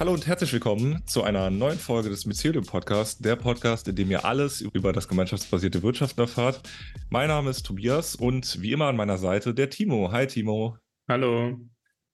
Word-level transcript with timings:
Hallo 0.00 0.12
und 0.12 0.26
herzlich 0.26 0.52
willkommen 0.52 1.06
zu 1.06 1.22
einer 1.22 1.50
neuen 1.50 1.78
Folge 1.78 2.08
des 2.10 2.26
Mycelium 2.26 2.66
Podcasts, 2.66 3.16
der 3.20 3.36
Podcast, 3.36 3.86
in 3.86 3.94
dem 3.94 4.10
ihr 4.10 4.24
alles 4.24 4.60
über 4.60 4.92
das 4.92 5.06
gemeinschaftsbasierte 5.06 5.84
Wirtschaften 5.84 6.20
erfahrt. 6.20 6.68
Mein 7.10 7.28
Name 7.28 7.50
ist 7.50 7.62
Tobias 7.62 8.16
und 8.16 8.60
wie 8.60 8.72
immer 8.72 8.86
an 8.86 8.96
meiner 8.96 9.18
Seite 9.18 9.54
der 9.54 9.70
Timo. 9.70 10.10
Hi 10.10 10.26
Timo. 10.26 10.76
Hallo. 11.08 11.60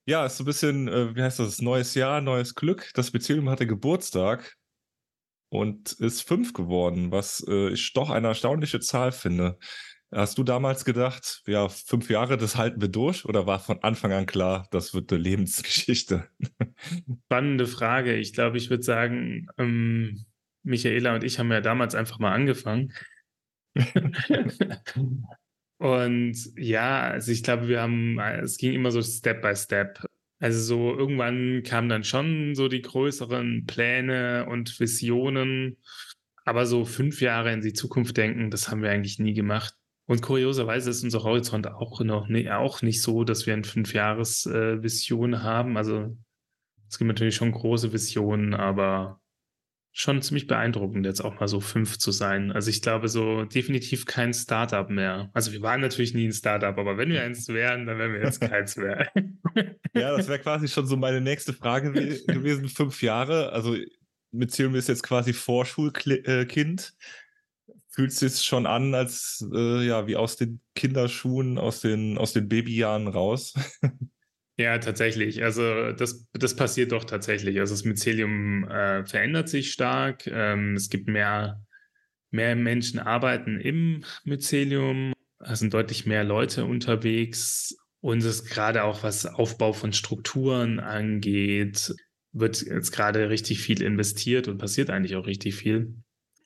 Ja, 0.05 0.27
ist 0.27 0.37
so 0.37 0.43
ein 0.43 0.47
bisschen, 0.47 0.89
äh, 0.89 1.17
wie 1.17 1.23
heißt 1.23 1.39
das, 1.39 1.63
neues 1.63 1.95
Jahr, 1.95 2.21
neues 2.21 2.55
Glück. 2.55 2.91
Das 2.95 3.15
Mycelium 3.15 3.49
hatte 3.49 3.67
Geburtstag 3.67 4.59
und 5.49 5.93
ist 5.93 6.21
fünf 6.21 6.53
geworden, 6.53 7.11
was 7.13 7.43
äh, 7.49 7.71
ich 7.71 7.95
doch 7.95 8.11
eine 8.11 8.29
erstaunliche 8.29 8.81
Zahl 8.81 9.11
finde. 9.11 9.59
Hast 10.13 10.39
du 10.39 10.43
damals 10.43 10.85
gedacht, 10.85 11.43
ja, 11.47 11.69
fünf 11.69 12.11
Jahre, 12.11 12.37
das 12.37 12.57
halten 12.57 12.81
wir 12.81 12.89
durch? 12.89 13.25
Oder 13.27 13.47
war 13.47 13.61
von 13.61 13.81
Anfang 13.83 14.13
an 14.13 14.27
klar, 14.27 14.67
das 14.73 14.93
wird 14.93 15.13
eine 15.13 15.23
Lebensgeschichte? 15.23 16.29
Spannende 17.27 17.67
Frage. 17.69 18.17
Ich 18.17 18.33
glaube, 18.33 18.57
ich 18.57 18.71
würde 18.71 18.83
sagen, 18.83 19.47
ähm, 19.57 20.25
Michaela 20.65 21.15
und 21.15 21.23
ich 21.23 21.39
haben 21.39 21.53
ja 21.53 21.61
damals 21.61 21.95
einfach 21.95 22.19
mal 22.19 22.33
angefangen. 22.33 22.93
und 25.79 26.37
ja, 26.57 27.03
also 27.03 27.31
ich 27.31 27.45
glaube, 27.45 27.69
wir 27.69 27.81
haben, 27.81 28.19
es 28.19 28.57
ging 28.57 28.73
immer 28.73 28.91
so 28.91 29.03
Step 29.03 29.43
by 29.43 29.55
Step. 29.55 30.05
Also 30.41 30.61
so 30.61 30.99
irgendwann 30.99 31.63
kamen 31.63 31.89
dann 31.89 32.03
schon 32.03 32.57
so 32.57 32.67
die 32.67 32.83
größeren 32.83 33.65
Pläne 33.67 34.47
und 34.49 34.81
Visionen. 34.81 35.77
Aber 36.45 36.67
so 36.67 36.85
fünf 36.85 37.21
Jahre 37.21 37.53
in 37.53 37.61
die 37.61 37.75
Zukunft 37.75 38.17
denken, 38.17 38.51
das 38.51 38.71
haben 38.71 38.83
wir 38.83 38.91
eigentlich 38.91 39.21
nie 39.21 39.35
gemacht. 39.35 39.75
Und 40.11 40.23
kurioserweise 40.23 40.91
ist 40.91 41.05
unser 41.05 41.23
Horizont 41.23 41.69
auch 41.69 42.01
noch 42.01 42.27
ne, 42.27 42.59
auch 42.59 42.83
nicht 42.83 43.01
so, 43.01 43.23
dass 43.23 43.47
wir 43.47 43.55
eine 43.55 43.63
Fünfjahres-Vision 43.63 45.35
äh, 45.35 45.37
haben. 45.37 45.77
Also 45.77 46.17
es 46.89 46.99
gibt 46.99 47.07
natürlich 47.07 47.37
schon 47.37 47.53
große 47.53 47.93
Visionen, 47.93 48.53
aber 48.55 49.21
schon 49.93 50.21
ziemlich 50.21 50.49
beeindruckend, 50.49 51.07
jetzt 51.07 51.21
auch 51.21 51.39
mal 51.39 51.47
so 51.47 51.61
fünf 51.61 51.97
zu 51.99 52.11
sein. 52.11 52.51
Also 52.51 52.71
ich 52.71 52.83
glaube, 52.83 53.07
so 53.07 53.45
definitiv 53.45 54.05
kein 54.05 54.35
Startup 54.35 54.91
mehr. 54.91 55.31
Also 55.33 55.53
wir 55.53 55.63
waren 55.63 55.81
natürlich 55.81 56.13
nie 56.13 56.27
ein 56.27 56.33
Startup, 56.33 56.77
aber 56.77 56.99
wenn 56.99 57.11
wir 57.11 57.23
eins 57.23 57.47
wären, 57.47 57.87
dann 57.87 57.99
wären 57.99 58.13
wir 58.13 58.25
jetzt 58.25 58.41
keins 58.41 58.77
mehr. 58.77 59.13
ja, 59.95 60.17
das 60.17 60.27
wäre 60.27 60.41
quasi 60.41 60.67
schon 60.67 60.87
so 60.87 60.97
meine 60.97 61.21
nächste 61.21 61.53
Frage 61.53 61.93
gewesen. 61.93 62.69
Fünf 62.69 63.01
Jahre, 63.01 63.53
also 63.53 63.77
mit 64.33 64.51
Ziel 64.51 64.75
ist 64.75 64.89
jetzt 64.89 65.05
quasi 65.05 65.33
Vorschulkind 65.33 66.97
fühlt 67.91 68.13
sich 68.13 68.43
schon 68.43 68.67
an, 68.67 68.95
als 68.95 69.47
äh, 69.53 69.87
ja, 69.87 70.07
wie 70.07 70.17
aus 70.17 70.37
den 70.37 70.61
Kinderschuhen, 70.75 71.59
aus 71.59 71.81
den, 71.81 72.19
aus 72.19 72.33
den 72.33 72.49
Babyjahren 72.49 73.09
raus. 73.09 73.55
Ja, 74.57 74.77
tatsächlich. 74.77 75.43
Also 75.43 75.93
das, 75.93 76.27
das 76.35 76.55
passiert 76.55 76.93
doch 76.93 77.05
tatsächlich. 77.05 77.59
Also 77.61 77.73
das 77.73 77.87
Mycelium 77.87 78.69
äh, 78.69 79.07
verändert 79.07 79.49
sich 79.49 79.73
stark. 79.73 80.27
Ähm, 80.27 80.75
es 80.75 80.91
gibt 80.91 81.09
mehr, 81.09 81.65
mehr 82.31 82.57
Menschen 82.57 83.01
arbeiten 83.01 83.59
im 83.59 84.05
Mycelium. 84.25 85.15
Es 85.39 85.61
sind 85.61 85.73
deutlich 85.73 86.05
mehr 86.05 86.25
Leute 86.25 86.67
unterwegs. 86.67 87.75
Und 88.01 88.23
es 88.23 88.45
gerade 88.45 88.85
auch, 88.85 89.03
was 89.03 89.25
Aufbau 89.25 89.73
von 89.73 89.95
Strukturen 89.95 90.79
angeht, 90.79 91.95
wird 92.33 92.61
jetzt 92.61 92.91
gerade 92.91 93.31
richtig 93.31 93.63
viel 93.63 93.81
investiert 93.81 94.47
und 94.47 94.59
passiert 94.59 94.91
eigentlich 94.91 95.17
auch 95.17 95.27
richtig 95.27 95.55
viel. 95.55 95.95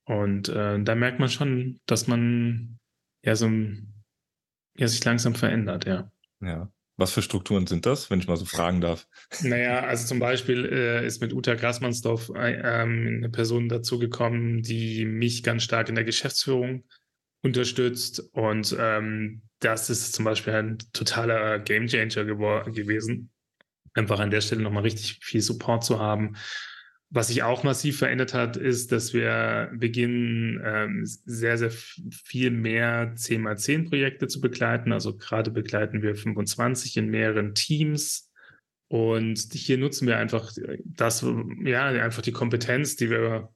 Und 0.06 0.48
äh, 0.48 0.82
da 0.82 0.94
merkt 0.94 1.18
man 1.18 1.28
schon, 1.28 1.80
dass 1.86 2.06
man 2.06 2.78
ja 3.22 3.36
so 3.36 3.50
ja, 4.76 4.88
sich 4.88 5.04
langsam 5.04 5.34
verändert, 5.34 5.86
ja. 5.86 6.10
Ja. 6.40 6.70
Was 6.96 7.12
für 7.12 7.22
Strukturen 7.22 7.66
sind 7.66 7.86
das, 7.86 8.08
wenn 8.08 8.20
ich 8.20 8.28
mal 8.28 8.36
so 8.36 8.44
fragen 8.44 8.80
darf? 8.80 9.08
Naja, 9.42 9.80
also 9.80 10.06
zum 10.06 10.20
Beispiel 10.20 10.64
äh, 10.64 11.04
ist 11.04 11.20
mit 11.20 11.32
Uta 11.32 11.54
Grasmannsdorf 11.54 12.30
äh, 12.30 12.62
eine 12.62 13.28
Person 13.30 13.68
dazugekommen, 13.68 14.62
die 14.62 15.04
mich 15.04 15.42
ganz 15.42 15.64
stark 15.64 15.88
in 15.88 15.96
der 15.96 16.04
Geschäftsführung 16.04 16.84
unterstützt. 17.42 18.20
Und 18.32 18.76
ähm, 18.78 19.42
das 19.58 19.90
ist 19.90 20.12
zum 20.14 20.24
Beispiel 20.24 20.52
ein 20.52 20.78
totaler 20.92 21.58
Gamechanger 21.58 22.24
gewesen. 22.24 23.30
Einfach 23.94 24.20
an 24.20 24.30
der 24.30 24.40
Stelle 24.40 24.62
nochmal 24.62 24.84
richtig 24.84 25.18
viel 25.20 25.40
Support 25.40 25.84
zu 25.84 25.98
haben. 25.98 26.36
Was 27.16 27.28
sich 27.28 27.44
auch 27.44 27.62
massiv 27.62 27.98
verändert 27.98 28.34
hat, 28.34 28.56
ist, 28.56 28.90
dass 28.90 29.14
wir 29.14 29.70
beginnen, 29.72 30.60
ähm, 30.64 31.02
sehr, 31.04 31.56
sehr 31.56 31.70
viel 31.70 32.50
mehr 32.50 33.14
10x10 33.14 33.88
Projekte 33.88 34.26
zu 34.26 34.40
begleiten. 34.40 34.90
Also 34.90 35.16
gerade 35.16 35.52
begleiten 35.52 36.02
wir 36.02 36.16
25 36.16 36.96
in 36.96 37.10
mehreren 37.10 37.54
Teams. 37.54 38.32
Und 38.88 39.38
hier 39.52 39.78
nutzen 39.78 40.08
wir 40.08 40.18
einfach 40.18 40.52
das, 40.84 41.24
ja, 41.62 41.86
einfach 41.86 42.22
die 42.22 42.32
Kompetenz, 42.32 42.96
die 42.96 43.10
wir 43.10 43.53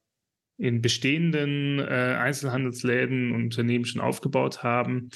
in 0.58 0.82
bestehenden 0.82 1.78
äh, 1.78 2.16
Einzelhandelsläden 2.18 3.32
und 3.32 3.44
Unternehmen 3.44 3.84
schon 3.84 4.00
aufgebaut 4.00 4.62
haben 4.62 5.10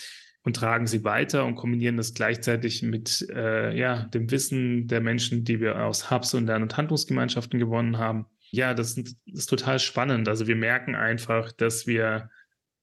und 0.45 0.57
tragen 0.57 0.87
sie 0.87 1.05
weiter 1.05 1.45
und 1.45 1.57
kombinieren 1.57 1.97
das 1.97 2.15
gleichzeitig 2.15 2.83
mit 2.83 3.27
äh, 3.31 3.77
ja, 3.77 4.05
dem 4.07 4.31
Wissen 4.31 4.87
der 4.87 5.01
Menschen, 5.01 5.45
die 5.45 5.61
wir 5.61 5.85
aus 5.85 6.11
Hubs 6.11 6.35
und 6.35 6.47
Lern- 6.47 6.63
und 6.63 6.77
Handlungsgemeinschaften 6.77 7.59
gewonnen 7.59 7.99
haben. 7.99 8.27
Ja, 8.51 8.75
das, 8.75 8.95
das 8.95 9.15
ist 9.27 9.47
total 9.47 9.79
spannend. 9.79 10.29
Also 10.29 10.47
wir 10.47 10.57
merken 10.57 10.95
einfach, 10.95 11.53
dass 11.53 11.87
wir 11.87 12.31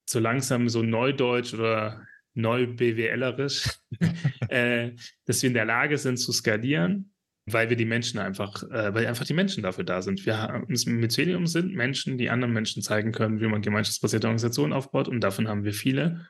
so 0.06 0.20
langsam 0.20 0.68
so 0.68 0.84
neudeutsch 0.84 1.54
oder 1.54 2.06
neu 2.34 2.68
BWLerisch, 2.68 3.70
äh, 4.50 4.92
dass 5.26 5.42
wir 5.42 5.48
in 5.48 5.54
der 5.54 5.66
Lage 5.66 5.98
sind 5.98 6.18
zu 6.18 6.32
skalieren, 6.32 7.12
weil 7.54 7.70
wir 7.70 7.78
die 7.78 7.86
Menschen 7.86 8.20
einfach, 8.20 8.64
äh, 8.64 8.94
weil 8.94 9.08
einfach 9.08 9.26
die 9.26 9.34
Menschen 9.34 9.64
dafür 9.64 9.84
da 9.84 10.02
sind. 10.02 10.26
Wir 10.26 10.38
haben 10.38 10.66
Mycelium 10.68 11.48
sind 11.48 11.74
Menschen, 11.74 12.18
die 12.18 12.30
anderen 12.30 12.54
Menschen 12.54 12.82
zeigen 12.82 13.12
können, 13.12 13.40
wie 13.42 13.48
man 13.48 13.62
gemeinschaftsbasierte 13.62 14.28
Organisationen 14.28 14.74
aufbaut 14.74 15.08
und 15.08 15.22
davon 15.22 15.48
haben 15.48 15.64
wir 15.64 15.74
viele. 15.74 16.28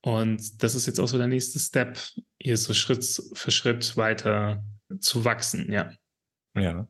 Und 0.00 0.62
das 0.62 0.74
ist 0.74 0.86
jetzt 0.86 1.00
auch 1.00 1.08
so 1.08 1.18
der 1.18 1.26
nächste 1.26 1.58
Step, 1.58 1.98
hier 2.40 2.56
so 2.56 2.72
Schritt 2.74 3.04
für 3.34 3.50
Schritt 3.50 3.96
weiter 3.96 4.64
zu 5.00 5.24
wachsen, 5.24 5.70
ja. 5.70 5.92
Ja. 6.54 6.88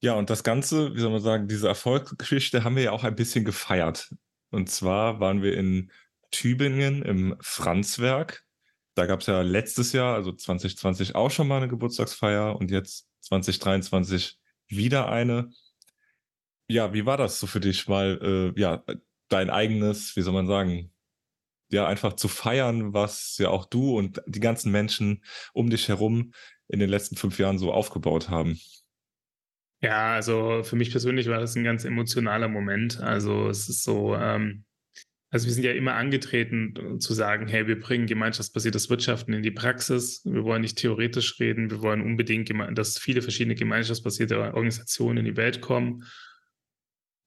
Ja, 0.00 0.14
und 0.14 0.30
das 0.30 0.42
Ganze, 0.42 0.94
wie 0.94 1.00
soll 1.00 1.12
man 1.12 1.20
sagen, 1.20 1.46
diese 1.46 1.68
Erfolgsgeschichte 1.68 2.64
haben 2.64 2.74
wir 2.74 2.82
ja 2.82 2.90
auch 2.90 3.04
ein 3.04 3.14
bisschen 3.14 3.44
gefeiert. 3.44 4.12
Und 4.50 4.68
zwar 4.68 5.20
waren 5.20 5.42
wir 5.42 5.56
in 5.56 5.92
Tübingen 6.32 7.02
im 7.02 7.36
Franzwerk. 7.40 8.44
Da 8.94 9.06
gab 9.06 9.20
es 9.20 9.26
ja 9.26 9.40
letztes 9.42 9.92
Jahr, 9.92 10.14
also 10.14 10.32
2020, 10.32 11.14
auch 11.14 11.30
schon 11.30 11.48
mal 11.48 11.58
eine 11.58 11.68
Geburtstagsfeier 11.68 12.56
und 12.56 12.70
jetzt 12.70 13.08
2023 13.20 14.38
wieder 14.68 15.10
eine. 15.10 15.50
Ja, 16.68 16.92
wie 16.92 17.06
war 17.06 17.16
das 17.16 17.40
so 17.40 17.46
für 17.46 17.60
dich, 17.60 17.88
mal 17.88 18.52
äh, 18.56 18.60
ja 18.60 18.84
dein 19.28 19.50
eigenes, 19.50 20.14
wie 20.16 20.22
soll 20.22 20.34
man 20.34 20.46
sagen, 20.46 20.92
ja, 21.70 21.86
einfach 21.86 22.12
zu 22.12 22.28
feiern, 22.28 22.92
was 22.92 23.38
ja 23.38 23.48
auch 23.48 23.64
du 23.64 23.96
und 23.96 24.22
die 24.26 24.40
ganzen 24.40 24.70
Menschen 24.70 25.24
um 25.54 25.70
dich 25.70 25.88
herum 25.88 26.32
in 26.68 26.78
den 26.78 26.90
letzten 26.90 27.16
fünf 27.16 27.38
Jahren 27.38 27.58
so 27.58 27.72
aufgebaut 27.72 28.28
haben. 28.28 28.60
Ja, 29.80 30.14
also 30.14 30.62
für 30.62 30.76
mich 30.76 30.90
persönlich 30.90 31.28
war 31.28 31.40
das 31.40 31.56
ein 31.56 31.64
ganz 31.64 31.84
emotionaler 31.84 32.48
Moment. 32.48 33.00
Also 33.00 33.48
es 33.48 33.68
ist 33.68 33.82
so, 33.82 34.14
ähm, 34.14 34.64
also 35.32 35.46
wir 35.46 35.54
sind 35.54 35.64
ja 35.64 35.72
immer 35.72 35.94
angetreten 35.94 37.00
zu 37.00 37.14
sagen, 37.14 37.48
hey, 37.48 37.66
wir 37.66 37.80
bringen 37.80 38.06
gemeinschaftsbasiertes 38.06 38.90
Wirtschaften 38.90 39.32
in 39.32 39.42
die 39.42 39.50
Praxis. 39.50 40.20
Wir 40.26 40.44
wollen 40.44 40.60
nicht 40.60 40.76
theoretisch 40.76 41.40
reden. 41.40 41.70
Wir 41.70 41.80
wollen 41.80 42.02
unbedingt, 42.02 42.52
dass 42.76 42.98
viele 42.98 43.22
verschiedene 43.22 43.54
gemeinschaftsbasierte 43.54 44.38
Organisationen 44.38 45.20
in 45.20 45.24
die 45.24 45.36
Welt 45.38 45.62
kommen. 45.62 46.04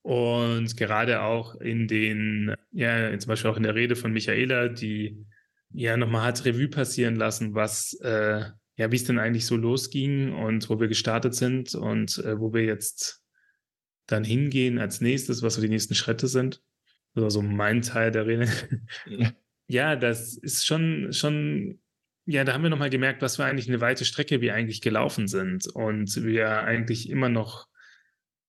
Und 0.04 0.78
gerade 0.78 1.24
auch 1.24 1.60
in 1.60 1.88
den, 1.88 2.54
ja, 2.72 3.18
zum 3.18 3.28
Beispiel 3.28 3.50
auch 3.50 3.58
in 3.58 3.64
der 3.64 3.74
Rede 3.74 3.96
von 3.96 4.14
Michaela, 4.14 4.68
die 4.68 5.26
ja 5.72 5.98
nochmal 5.98 6.28
hat 6.28 6.46
Revue 6.46 6.68
passieren 6.68 7.16
lassen, 7.16 7.56
was, 7.56 7.94
äh, 8.04 8.44
ja, 8.76 8.92
wie 8.92 8.98
es 8.98 9.06
denn 9.06 9.18
eigentlich 9.18 9.48
so 9.48 9.58
losging 9.58 10.32
und 10.32 10.70
wo 10.70 10.80
wir 10.80 10.90
gestartet 10.90 11.34
sind 11.34 11.74
und 11.74 12.20
äh, 12.20 12.40
wo 12.40 12.54
wir 12.54 12.66
jetzt 12.66 13.24
dann 14.06 14.24
hingehen 14.24 14.78
als 14.78 15.02
nächstes, 15.02 15.42
was 15.42 15.56
so 15.56 15.62
die 15.62 15.70
nächsten 15.70 15.96
Schritte 15.96 16.28
sind. 16.28 16.62
War 17.16 17.32
so 17.32 17.42
mein 17.42 17.82
Teil 17.82 18.12
der 18.12 18.28
Rede. 18.28 18.48
ja, 19.68 19.96
das 19.96 20.38
ist 20.38 20.66
schon, 20.66 21.12
schon, 21.12 21.80
ja, 22.26 22.44
da 22.44 22.54
haben 22.54 22.64
wir 22.64 22.70
nochmal 22.70 22.90
gemerkt, 22.90 23.22
was 23.22 23.38
für 23.38 23.46
eigentlich 23.46 23.70
eine 23.70 23.82
weite 23.82 24.06
Strecke 24.06 24.42
wir 24.42 24.54
eigentlich 24.54 24.82
gelaufen 24.82 25.28
sind 25.28 25.68
und 25.68 26.24
wir 26.24 26.64
eigentlich 26.64 27.10
immer 27.10 27.30
noch 27.30 27.68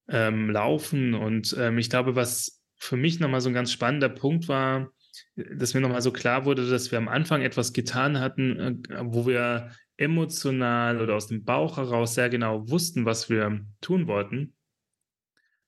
ähm, 0.08 0.50
laufen. 0.50 1.14
Und 1.14 1.56
ähm, 1.58 1.78
ich 1.78 1.90
glaube, 1.90 2.16
was 2.16 2.62
für 2.76 2.96
mich 2.96 3.20
nochmal 3.20 3.40
so 3.40 3.48
ein 3.48 3.54
ganz 3.54 3.72
spannender 3.72 4.08
Punkt 4.08 4.48
war, 4.48 4.90
dass 5.34 5.74
mir 5.74 5.80
nochmal 5.80 6.02
so 6.02 6.12
klar 6.12 6.44
wurde, 6.44 6.68
dass 6.68 6.90
wir 6.90 6.98
am 6.98 7.08
Anfang 7.08 7.42
etwas 7.42 7.72
getan 7.72 8.20
hatten, 8.20 8.84
äh, 8.90 8.98
wo 9.04 9.26
wir 9.26 9.70
emotional 9.96 11.00
oder 11.00 11.14
aus 11.14 11.28
dem 11.28 11.44
Bauch 11.44 11.78
heraus 11.78 12.14
sehr 12.14 12.28
genau 12.28 12.68
wussten, 12.68 13.04
was 13.04 13.30
wir 13.30 13.64
tun 13.80 14.06
wollten. 14.06 14.54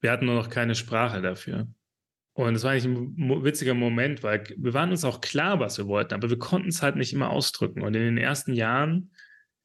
Wir 0.00 0.12
hatten 0.12 0.26
nur 0.26 0.34
noch 0.34 0.50
keine 0.50 0.74
Sprache 0.74 1.22
dafür. 1.22 1.66
Und 2.38 2.54
es 2.54 2.62
war 2.62 2.70
eigentlich 2.70 2.84
ein 2.84 3.42
witziger 3.42 3.74
Moment, 3.74 4.22
weil 4.22 4.44
wir 4.56 4.72
waren 4.72 4.92
uns 4.92 5.02
auch 5.02 5.20
klar, 5.20 5.58
was 5.58 5.76
wir 5.76 5.88
wollten, 5.88 6.14
aber 6.14 6.30
wir 6.30 6.38
konnten 6.38 6.68
es 6.68 6.82
halt 6.82 6.94
nicht 6.94 7.12
immer 7.12 7.30
ausdrücken. 7.30 7.82
Und 7.82 7.96
in 7.96 8.02
den 8.02 8.16
ersten 8.16 8.52
Jahren 8.52 9.10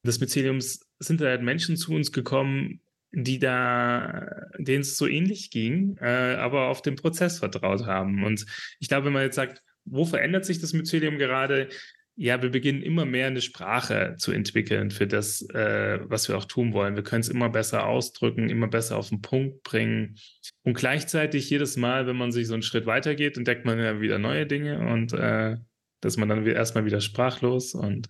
des 0.04 0.20
Myceliums 0.20 0.80
sind 0.98 1.22
da 1.22 1.26
halt 1.26 1.44
Menschen 1.44 1.78
zu 1.78 1.94
uns 1.94 2.12
gekommen, 2.12 2.82
die 3.12 3.38
da, 3.38 4.28
denen 4.58 4.82
es 4.82 4.98
so 4.98 5.06
ähnlich 5.06 5.52
ging, 5.52 5.98
äh, 5.98 6.36
aber 6.40 6.70
auf 6.70 6.82
den 6.82 6.96
Prozess 6.96 7.38
vertraut 7.38 7.86
haben. 7.86 8.24
Und 8.24 8.48
ich 8.80 8.88
glaube, 8.88 9.06
wenn 9.06 9.14
man 9.14 9.22
jetzt 9.22 9.36
sagt, 9.36 9.62
wo 9.86 10.04
verändert 10.04 10.44
sich 10.44 10.60
das 10.60 10.74
Mycelium 10.74 11.20
gerade? 11.20 11.70
Ja, 12.16 12.42
wir 12.42 12.52
beginnen 12.52 12.84
immer 12.84 13.06
mehr 13.06 13.28
eine 13.28 13.42
Sprache 13.42 14.16
zu 14.20 14.32
entwickeln 14.32 14.92
für 14.92 15.08
das, 15.08 15.42
äh, 15.50 16.00
was 16.04 16.30
wir 16.30 16.38
auch 16.38 16.46
tun 16.46 16.74
wollen. 16.74 16.96
Wir 16.96 17.04
können 17.04 17.22
es 17.22 17.30
immer 17.30 17.50
besser 17.50 17.88
ausdrücken, 17.88 18.50
immer 18.50 18.68
besser 18.68 18.98
auf 18.98 19.10
den 19.10 19.22
Punkt 19.22 19.64
bringen. 19.64 20.18
Und 20.62 20.76
gleichzeitig 20.76 21.50
jedes 21.50 21.76
Mal, 21.76 22.06
wenn 22.06 22.16
man 22.16 22.32
sich 22.32 22.48
so 22.48 22.54
einen 22.54 22.62
Schritt 22.62 22.86
weitergeht, 22.86 23.38
entdeckt 23.38 23.66
man 23.66 23.80
ja 23.80 24.00
wieder 24.00 24.20
neue 24.20 24.46
Dinge 24.46 24.80
und 24.92 25.14
äh, 25.14 25.58
dass 26.02 26.18
man 26.18 26.30
dann 26.30 26.46
erstmal 26.46 26.86
wieder 26.86 27.02
sprachlos 27.02 27.74
und 27.74 28.08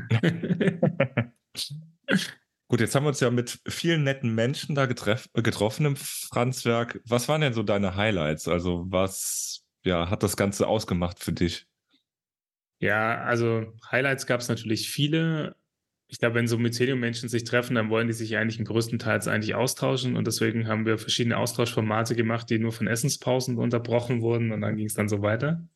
Gut, 2.68 2.80
jetzt 2.80 2.94
haben 2.94 3.04
wir 3.04 3.10
uns 3.10 3.20
ja 3.20 3.30
mit 3.30 3.60
vielen 3.68 4.02
netten 4.02 4.34
Menschen 4.34 4.74
da 4.74 4.86
getroffen 4.86 5.86
im 5.86 5.96
Franzwerk. 5.96 7.00
Was 7.06 7.28
waren 7.28 7.42
denn 7.42 7.52
so 7.52 7.62
deine 7.62 7.94
Highlights? 7.94 8.48
Also 8.48 8.86
was 8.88 9.64
ja, 9.84 10.10
hat 10.10 10.22
das 10.22 10.36
Ganze 10.36 10.66
ausgemacht 10.66 11.22
für 11.22 11.32
dich? 11.32 11.66
Ja, 12.84 13.22
also 13.22 13.72
Highlights 13.90 14.26
gab 14.26 14.40
es 14.40 14.48
natürlich 14.50 14.90
viele. 14.90 15.56
Ich 16.06 16.18
glaube, 16.18 16.34
wenn 16.34 16.46
so 16.46 16.58
Mycelium-Menschen 16.58 17.30
sich 17.30 17.44
treffen, 17.44 17.76
dann 17.76 17.88
wollen 17.88 18.08
die 18.08 18.12
sich 18.12 18.36
eigentlich 18.36 18.58
im 18.58 18.66
größten 18.66 18.98
Teil 18.98 19.26
eigentlich 19.26 19.54
austauschen. 19.54 20.16
Und 20.16 20.26
deswegen 20.26 20.68
haben 20.68 20.84
wir 20.84 20.98
verschiedene 20.98 21.38
Austauschformate 21.38 22.14
gemacht, 22.14 22.50
die 22.50 22.58
nur 22.58 22.72
von 22.72 22.86
Essenspausen 22.86 23.56
unterbrochen 23.56 24.20
wurden. 24.20 24.52
Und 24.52 24.60
dann 24.60 24.76
ging 24.76 24.84
es 24.84 24.92
dann 24.92 25.08
so 25.08 25.22
weiter. 25.22 25.66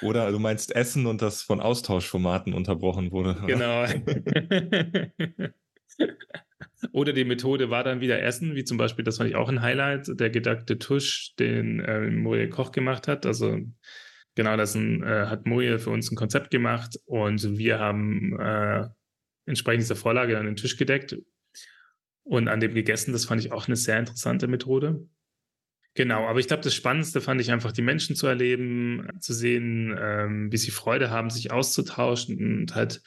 Oder 0.00 0.32
du 0.32 0.38
meinst 0.38 0.74
Essen 0.74 1.04
und 1.04 1.20
das 1.20 1.42
von 1.42 1.60
Austauschformaten 1.60 2.54
unterbrochen 2.54 3.12
wurde. 3.12 3.36
Genau. 3.46 3.84
Oder 6.92 7.12
die 7.12 7.26
Methode 7.26 7.68
war 7.68 7.84
dann 7.84 8.00
wieder 8.00 8.22
Essen, 8.22 8.54
wie 8.54 8.64
zum 8.64 8.78
Beispiel, 8.78 9.04
das 9.04 9.18
fand 9.18 9.28
ich 9.28 9.36
auch 9.36 9.50
ein 9.50 9.60
Highlight, 9.60 10.18
der 10.18 10.30
gedackte 10.30 10.78
Tusch, 10.78 11.34
den 11.38 11.80
äh, 11.80 12.10
Moje 12.10 12.48
Koch 12.48 12.72
gemacht 12.72 13.08
hat. 13.08 13.26
Also 13.26 13.58
genau, 14.40 14.56
das 14.56 14.74
ein, 14.74 15.02
äh, 15.02 15.26
hat 15.26 15.44
Moje 15.44 15.78
für 15.78 15.90
uns 15.90 16.10
ein 16.10 16.16
Konzept 16.16 16.50
gemacht 16.50 16.98
und 17.04 17.58
wir 17.58 17.78
haben 17.78 18.40
äh, 18.40 18.88
entsprechend 19.44 19.82
dieser 19.82 19.96
Vorlage 19.96 20.32
dann 20.32 20.46
den 20.46 20.56
Tisch 20.56 20.78
gedeckt 20.78 21.14
und 22.22 22.48
an 22.48 22.58
dem 22.58 22.72
gegessen. 22.72 23.12
Das 23.12 23.26
fand 23.26 23.44
ich 23.44 23.52
auch 23.52 23.66
eine 23.66 23.76
sehr 23.76 23.98
interessante 23.98 24.48
Methode. 24.48 25.06
Genau, 25.92 26.26
aber 26.26 26.40
ich 26.40 26.46
glaube, 26.46 26.62
das 26.62 26.74
Spannendste 26.74 27.20
fand 27.20 27.38
ich 27.42 27.52
einfach, 27.52 27.72
die 27.72 27.82
Menschen 27.82 28.16
zu 28.16 28.28
erleben, 28.28 29.08
zu 29.20 29.34
sehen, 29.34 29.94
ähm, 30.00 30.50
wie 30.50 30.56
sie 30.56 30.70
Freude 30.70 31.10
haben, 31.10 31.28
sich 31.28 31.50
auszutauschen 31.50 32.60
und 32.60 32.74
halt 32.74 33.02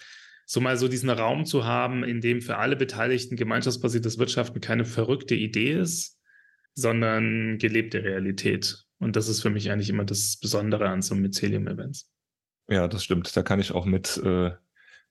so 0.45 0.62
mal 0.62 0.77
so 0.77 0.88
diesen 0.88 1.09
Raum 1.09 1.45
zu 1.45 1.65
haben, 1.65 2.03
in 2.03 2.21
dem 2.21 2.41
für 2.41 2.57
alle 2.57 2.75
Beteiligten 2.75 3.38
gemeinschaftsbasiertes 3.38 4.19
Wirtschaften 4.19 4.62
keine 4.62 4.85
verrückte 4.85 5.33
Idee 5.33 5.80
ist, 5.80 6.19
sondern 6.75 7.57
gelebte 7.57 8.03
Realität. 8.03 8.82
Und 9.03 9.15
das 9.15 9.27
ist 9.27 9.41
für 9.41 9.50
mich 9.50 9.71
eigentlich 9.71 9.89
immer 9.89 10.05
das 10.05 10.38
Besondere 10.38 10.89
an 10.89 11.01
so 11.01 11.15
Mycelium-Events. 11.15 12.09
Ja, 12.69 12.88
das 12.88 13.03
stimmt. 13.03 13.35
Da 13.35 13.44
kann 13.44 13.59
ich 13.59 13.71
auch 13.71 13.85
mit, 13.85 14.17
äh, 14.17 14.51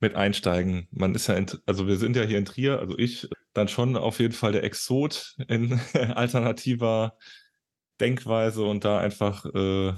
mit 0.00 0.14
einsteigen. 0.14 0.88
Man 0.90 1.14
ist 1.14 1.28
ja, 1.28 1.34
in, 1.34 1.46
also 1.66 1.86
wir 1.86 1.96
sind 1.96 2.16
ja 2.16 2.22
hier 2.22 2.38
in 2.38 2.44
Trier, 2.44 2.80
also 2.80 2.98
ich 2.98 3.28
dann 3.52 3.68
schon 3.68 3.96
auf 3.96 4.18
jeden 4.18 4.32
Fall 4.32 4.52
der 4.52 4.64
Exot 4.64 5.36
in 5.48 5.78
alternativer 5.94 7.16
Denkweise 8.00 8.64
und 8.64 8.84
da 8.84 8.98
einfach 8.98 9.44
äh, 9.54 9.92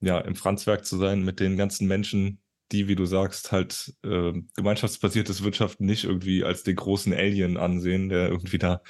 ja 0.00 0.18
im 0.20 0.34
Franzwerk 0.34 0.86
zu 0.86 0.96
sein 0.96 1.22
mit 1.24 1.40
den 1.40 1.56
ganzen 1.56 1.86
Menschen, 1.88 2.40
die, 2.72 2.88
wie 2.88 2.94
du 2.94 3.04
sagst, 3.04 3.52
halt 3.52 3.94
äh, 4.04 4.32
gemeinschaftsbasiertes 4.54 5.42
Wirtschaften 5.42 5.84
nicht 5.84 6.04
irgendwie 6.04 6.44
als 6.44 6.62
den 6.62 6.76
großen 6.76 7.12
Alien 7.12 7.56
ansehen, 7.56 8.08
der 8.08 8.28
irgendwie 8.28 8.58
da 8.58 8.82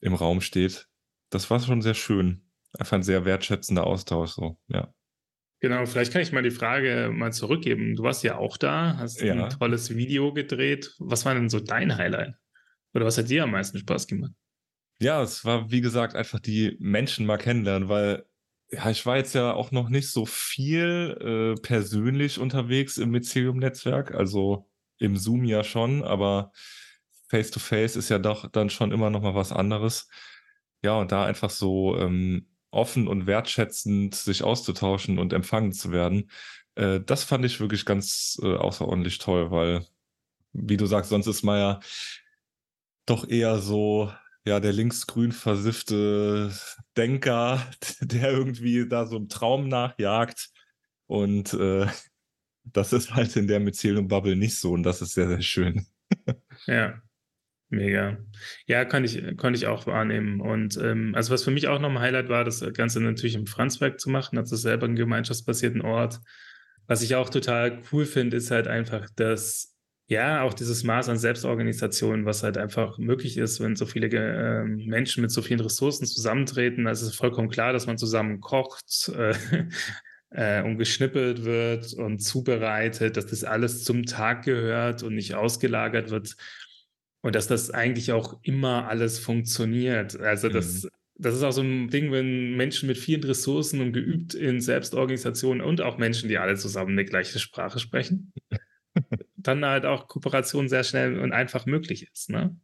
im 0.00 0.14
Raum 0.14 0.40
steht. 0.40 0.88
Das 1.30 1.48
war 1.50 1.60
schon 1.60 1.80
sehr 1.80 1.94
schön. 1.94 2.43
Einfach 2.78 2.96
ein 2.96 3.02
sehr 3.02 3.24
wertschätzender 3.24 3.86
Austausch, 3.86 4.32
so, 4.32 4.58
ja. 4.68 4.92
Genau, 5.60 5.86
vielleicht 5.86 6.12
kann 6.12 6.20
ich 6.20 6.32
mal 6.32 6.42
die 6.42 6.50
Frage 6.50 7.10
mal 7.10 7.32
zurückgeben. 7.32 7.96
Du 7.96 8.02
warst 8.02 8.22
ja 8.22 8.36
auch 8.36 8.58
da, 8.58 8.96
hast 8.98 9.22
ja. 9.22 9.44
ein 9.44 9.50
tolles 9.50 9.96
Video 9.96 10.34
gedreht. 10.34 10.94
Was 10.98 11.24
war 11.24 11.34
denn 11.34 11.48
so 11.48 11.58
dein 11.58 11.96
Highlight? 11.96 12.34
Oder 12.92 13.06
was 13.06 13.16
hat 13.16 13.30
dir 13.30 13.44
am 13.44 13.52
meisten 13.52 13.78
Spaß 13.78 14.06
gemacht? 14.06 14.32
Ja, 15.00 15.22
es 15.22 15.44
war, 15.44 15.70
wie 15.70 15.80
gesagt, 15.80 16.16
einfach 16.16 16.38
die 16.38 16.76
Menschen 16.80 17.24
mal 17.24 17.38
kennenlernen, 17.38 17.88
weil 17.88 18.26
ja, 18.70 18.90
ich 18.90 19.06
war 19.06 19.16
jetzt 19.16 19.34
ja 19.34 19.52
auch 19.52 19.70
noch 19.70 19.88
nicht 19.88 20.10
so 20.10 20.26
viel 20.26 21.54
äh, 21.56 21.60
persönlich 21.60 22.38
unterwegs 22.38 22.98
im 22.98 23.10
Mycelium-Netzwerk, 23.10 24.14
also 24.14 24.68
im 24.98 25.16
Zoom 25.16 25.44
ja 25.44 25.64
schon, 25.64 26.02
aber 26.02 26.52
Face-to-Face 27.28 27.94
-face 27.94 27.98
ist 27.98 28.08
ja 28.08 28.18
doch 28.18 28.50
dann 28.50 28.70
schon 28.70 28.92
immer 28.92 29.10
noch 29.10 29.22
mal 29.22 29.34
was 29.34 29.52
anderes. 29.52 30.08
Ja, 30.82 30.98
und 30.98 31.10
da 31.10 31.24
einfach 31.24 31.50
so 31.50 31.96
ähm, 31.98 32.53
offen 32.74 33.08
und 33.08 33.26
wertschätzend 33.26 34.14
sich 34.14 34.42
auszutauschen 34.42 35.18
und 35.18 35.32
empfangen 35.32 35.72
zu 35.72 35.92
werden, 35.92 36.30
äh, 36.74 37.00
das 37.00 37.24
fand 37.24 37.44
ich 37.44 37.60
wirklich 37.60 37.84
ganz 37.84 38.38
äh, 38.42 38.54
außerordentlich 38.56 39.18
toll, 39.18 39.50
weil, 39.50 39.86
wie 40.52 40.76
du 40.76 40.86
sagst, 40.86 41.10
sonst 41.10 41.26
ist 41.26 41.42
man 41.42 41.58
ja 41.58 41.80
doch 43.06 43.28
eher 43.28 43.58
so 43.58 44.10
ja, 44.46 44.60
der 44.60 44.72
linksgrün 44.72 45.32
versiffte 45.32 46.52
Denker, 46.96 47.66
der 48.00 48.30
irgendwie 48.30 48.88
da 48.88 49.06
so 49.06 49.16
einem 49.16 49.28
Traum 49.28 49.68
nachjagt. 49.68 50.50
Und 51.06 51.54
äh, 51.54 51.86
das 52.64 52.92
ist 52.92 53.14
halt 53.14 53.36
in 53.36 53.46
der 53.46 53.60
Mycelium-Bubble 53.60 54.36
nicht 54.36 54.58
so 54.58 54.72
und 54.72 54.82
das 54.82 55.02
ist 55.02 55.14
sehr, 55.14 55.28
sehr 55.28 55.42
schön. 55.42 55.86
ja, 56.66 57.00
mega. 57.68 58.18
Ja, 58.66 58.84
kann 58.84 59.04
ich, 59.04 59.36
konnte 59.36 59.56
ich 59.56 59.66
auch 59.66 59.86
wahrnehmen. 59.86 60.40
Und 60.40 60.76
ähm, 60.76 61.14
also 61.14 61.32
was 61.32 61.44
für 61.44 61.50
mich 61.50 61.68
auch 61.68 61.80
noch 61.80 61.90
ein 61.90 61.98
Highlight 61.98 62.28
war, 62.28 62.44
das 62.44 62.60
Ganze 62.74 63.00
natürlich 63.00 63.34
im 63.34 63.46
Franzwerk 63.46 64.00
zu 64.00 64.10
machen, 64.10 64.38
also 64.38 64.56
selber 64.56 64.86
einen 64.86 64.96
gemeinschaftsbasierten 64.96 65.82
Ort. 65.82 66.20
Was 66.86 67.02
ich 67.02 67.14
auch 67.14 67.30
total 67.30 67.80
cool 67.92 68.04
finde, 68.04 68.36
ist 68.36 68.50
halt 68.50 68.68
einfach, 68.68 69.08
dass 69.16 69.74
ja, 70.06 70.42
auch 70.42 70.52
dieses 70.52 70.84
Maß 70.84 71.08
an 71.08 71.16
Selbstorganisation, 71.16 72.26
was 72.26 72.42
halt 72.42 72.58
einfach 72.58 72.98
möglich 72.98 73.38
ist, 73.38 73.60
wenn 73.60 73.74
so 73.74 73.86
viele 73.86 74.08
äh, 74.08 74.64
Menschen 74.64 75.22
mit 75.22 75.30
so 75.30 75.40
vielen 75.40 75.60
Ressourcen 75.60 76.06
zusammentreten. 76.06 76.86
Also 76.86 77.06
es 77.06 77.12
ist 77.12 77.18
vollkommen 77.18 77.48
klar, 77.48 77.72
dass 77.72 77.86
man 77.86 77.96
zusammen 77.96 78.40
kocht 78.40 79.10
äh, 79.16 79.34
äh, 80.30 80.62
und 80.62 80.76
geschnippelt 80.76 81.44
wird 81.44 81.94
und 81.94 82.18
zubereitet, 82.18 83.16
dass 83.16 83.26
das 83.26 83.44
alles 83.44 83.84
zum 83.84 84.04
Tag 84.04 84.44
gehört 84.44 85.02
und 85.02 85.14
nicht 85.14 85.34
ausgelagert 85.34 86.10
wird. 86.10 86.36
Und 87.24 87.34
dass 87.34 87.46
das 87.46 87.70
eigentlich 87.70 88.12
auch 88.12 88.38
immer 88.42 88.86
alles 88.86 89.18
funktioniert. 89.18 90.20
Also 90.20 90.50
das, 90.50 90.82
mhm. 90.82 90.88
das 91.16 91.34
ist 91.34 91.42
auch 91.42 91.52
so 91.52 91.62
ein 91.62 91.88
Ding, 91.88 92.12
wenn 92.12 92.54
Menschen 92.54 92.86
mit 92.86 92.98
vielen 92.98 93.24
Ressourcen 93.24 93.80
und 93.80 93.94
geübt 93.94 94.34
in 94.34 94.60
Selbstorganisation 94.60 95.62
und 95.62 95.80
auch 95.80 95.96
Menschen, 95.96 96.28
die 96.28 96.36
alle 96.36 96.56
zusammen 96.56 96.92
eine 96.92 97.06
gleiche 97.06 97.38
Sprache 97.38 97.78
sprechen 97.78 98.34
dann 99.36 99.64
halt 99.64 99.86
auch 99.86 100.06
Kooperation 100.06 100.68
sehr 100.68 100.84
schnell 100.84 101.18
und 101.18 101.32
einfach 101.32 101.64
möglich 101.64 102.08
ist. 102.12 102.28
Ne? 102.28 102.54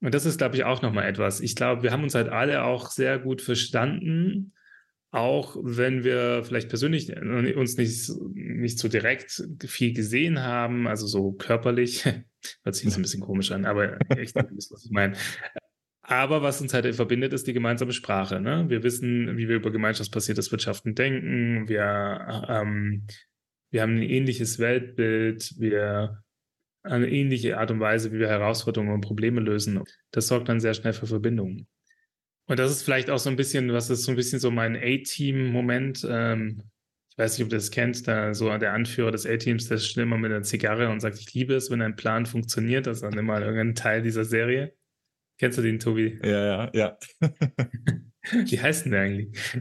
Und 0.00 0.14
das 0.14 0.26
ist, 0.26 0.36
glaube 0.36 0.56
ich, 0.56 0.64
auch 0.64 0.82
nochmal 0.82 1.08
etwas. 1.08 1.40
Ich 1.40 1.56
glaube, 1.56 1.82
wir 1.82 1.90
haben 1.90 2.02
uns 2.02 2.14
halt 2.14 2.28
alle 2.28 2.64
auch 2.64 2.90
sehr 2.90 3.18
gut 3.18 3.42
verstanden, 3.42 4.52
auch 5.10 5.56
wenn 5.62 6.04
wir 6.04 6.42
vielleicht 6.44 6.68
persönlich 6.68 7.16
uns 7.16 7.76
nicht, 7.76 8.10
nicht 8.34 8.78
so 8.78 8.88
direkt 8.88 9.42
viel 9.64 9.94
gesehen 9.94 10.40
haben, 10.42 10.86
also 10.86 11.06
so 11.06 11.32
körperlich, 11.32 12.04
hört 12.64 12.74
sich 12.74 12.84
jetzt 12.84 12.96
ein 12.96 13.02
bisschen 13.02 13.22
komisch 13.22 13.50
an, 13.50 13.64
aber 13.64 13.98
echt, 14.16 14.34
was 14.34 14.84
ich 14.84 14.90
meine. 14.90 15.16
Aber 16.02 16.42
was 16.42 16.60
uns 16.60 16.72
halt 16.72 16.94
verbindet, 16.94 17.32
ist 17.34 17.46
die 17.46 17.52
gemeinsame 17.52 17.92
Sprache. 17.92 18.40
Ne? 18.40 18.64
Wir 18.68 18.82
wissen, 18.82 19.36
wie 19.36 19.48
wir 19.48 19.56
über 19.56 19.70
gemeinschaftsbasiertes 19.70 20.50
Wirtschaften 20.50 20.94
denken. 20.94 21.68
Wir 21.68 22.46
ähm, 22.48 23.06
wir 23.70 23.82
haben 23.82 23.96
ein 23.96 24.02
ähnliches 24.02 24.58
Weltbild, 24.58 25.54
wir 25.58 26.22
eine 26.82 27.08
ähnliche 27.08 27.58
Art 27.58 27.70
und 27.70 27.80
Weise, 27.80 28.12
wie 28.12 28.18
wir 28.18 28.28
Herausforderungen 28.28 28.92
und 28.92 29.00
Probleme 29.02 29.40
lösen. 29.40 29.82
Das 30.10 30.28
sorgt 30.28 30.48
dann 30.48 30.60
sehr 30.60 30.74
schnell 30.74 30.94
für 30.94 31.06
Verbindungen. 31.06 31.66
Und 32.48 32.58
das 32.58 32.70
ist 32.70 32.82
vielleicht 32.82 33.10
auch 33.10 33.18
so 33.18 33.28
ein 33.28 33.36
bisschen, 33.36 33.72
was 33.72 33.90
ist 33.90 34.04
so 34.04 34.10
ein 34.12 34.16
bisschen 34.16 34.40
so 34.40 34.50
mein 34.50 34.74
A-Team-Moment. 34.74 36.06
Ähm, 36.10 36.62
ich 37.10 37.18
weiß 37.18 37.36
nicht, 37.36 37.46
ob 37.46 37.52
ihr 37.52 37.58
das 37.58 37.70
kennt, 37.70 38.08
da 38.08 38.32
so 38.32 38.56
der 38.56 38.72
Anführer 38.72 39.10
des 39.10 39.26
A-Teams, 39.26 39.68
der 39.68 39.76
steht 39.76 40.02
immer 40.02 40.16
mit 40.16 40.32
einer 40.32 40.42
Zigarre 40.42 40.88
und 40.88 41.00
sagt, 41.00 41.18
ich 41.18 41.32
liebe 41.34 41.54
es, 41.54 41.70
wenn 41.70 41.82
ein 41.82 41.96
Plan 41.96 42.24
funktioniert. 42.24 42.86
Das 42.86 42.98
ist 42.98 43.02
dann 43.02 43.18
immer 43.18 43.40
irgendein 43.40 43.74
Teil 43.74 44.02
dieser 44.02 44.24
Serie. 44.24 44.74
Kennst 45.38 45.58
du 45.58 45.62
den, 45.62 45.78
Tobi? 45.78 46.18
Ja, 46.22 46.70
ja, 46.70 46.70
ja. 46.72 46.98
Wie 48.32 48.60
heißt 48.60 48.86
denn 48.86 48.92
der 48.92 49.02
eigentlich? 49.02 49.60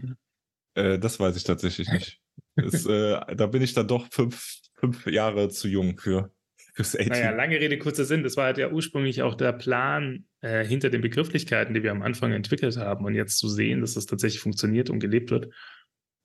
Äh, 0.75 0.97
das 0.97 1.19
weiß 1.19 1.35
ich 1.35 1.43
tatsächlich 1.43 1.89
nicht. 1.91 2.21
Ist, 2.55 2.87
äh, 2.87 3.19
da 3.35 3.47
bin 3.47 3.61
ich 3.61 3.73
dann 3.73 3.87
doch 3.87 4.07
fünf, 4.11 4.61
fünf 4.75 5.05
Jahre 5.07 5.49
zu 5.49 5.67
jung 5.67 5.97
für. 5.97 6.31
Naja, 6.77 7.31
lange 7.31 7.59
Rede, 7.59 7.77
kurzer 7.77 8.05
Sinn. 8.05 8.23
Das 8.23 8.37
war 8.37 8.45
halt 8.45 8.57
ja 8.57 8.69
ursprünglich 8.69 9.21
auch 9.21 9.35
der 9.35 9.53
Plan 9.53 10.25
äh, 10.41 10.65
hinter 10.65 10.89
den 10.89 11.01
Begrifflichkeiten, 11.01 11.73
die 11.73 11.83
wir 11.83 11.91
am 11.91 12.01
Anfang 12.01 12.31
entwickelt 12.31 12.77
haben. 12.77 13.05
Und 13.05 13.15
jetzt 13.15 13.37
zu 13.37 13.49
sehen, 13.49 13.81
dass 13.81 13.95
das 13.95 14.05
tatsächlich 14.05 14.41
funktioniert 14.41 14.89
und 14.89 14.99
gelebt 14.99 15.31
wird, 15.31 15.53